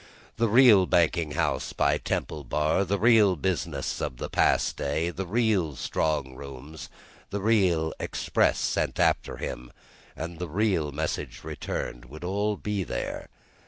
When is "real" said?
0.49-0.87, 2.97-3.35, 5.27-5.75, 7.39-7.93, 10.49-10.91